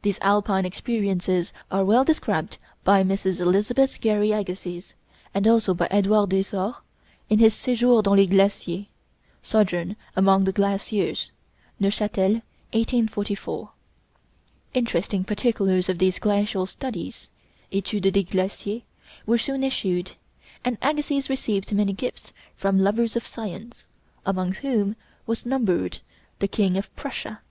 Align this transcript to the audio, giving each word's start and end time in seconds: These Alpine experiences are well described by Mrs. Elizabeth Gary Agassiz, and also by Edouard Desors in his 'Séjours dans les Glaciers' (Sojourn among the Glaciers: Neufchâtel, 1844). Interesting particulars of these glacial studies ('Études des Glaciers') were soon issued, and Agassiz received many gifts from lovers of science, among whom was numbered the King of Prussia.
These 0.00 0.18
Alpine 0.22 0.64
experiences 0.64 1.52
are 1.70 1.84
well 1.84 2.04
described 2.04 2.56
by 2.84 3.02
Mrs. 3.04 3.38
Elizabeth 3.38 4.00
Gary 4.00 4.32
Agassiz, 4.32 4.94
and 5.34 5.46
also 5.46 5.74
by 5.74 5.88
Edouard 5.90 6.30
Desors 6.30 6.76
in 7.28 7.38
his 7.38 7.52
'Séjours 7.54 8.02
dans 8.04 8.16
les 8.16 8.26
Glaciers' 8.26 8.86
(Sojourn 9.42 9.94
among 10.16 10.44
the 10.44 10.52
Glaciers: 10.54 11.32
Neufchâtel, 11.78 12.40
1844). 12.72 13.72
Interesting 14.72 15.22
particulars 15.22 15.90
of 15.90 15.98
these 15.98 16.18
glacial 16.18 16.64
studies 16.64 17.28
('Études 17.70 18.10
des 18.10 18.22
Glaciers') 18.22 18.84
were 19.26 19.36
soon 19.36 19.62
issued, 19.62 20.12
and 20.64 20.78
Agassiz 20.80 21.28
received 21.28 21.70
many 21.74 21.92
gifts 21.92 22.32
from 22.56 22.78
lovers 22.80 23.16
of 23.16 23.26
science, 23.26 23.86
among 24.24 24.52
whom 24.52 24.96
was 25.26 25.44
numbered 25.44 25.98
the 26.38 26.48
King 26.48 26.78
of 26.78 26.88
Prussia. 26.96 27.42